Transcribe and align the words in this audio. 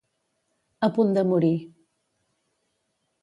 A 0.87 0.89
punt 0.95 1.11
de 1.17 1.23
morir. 1.33 1.53